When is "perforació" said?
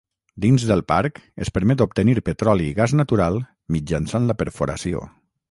4.43-5.07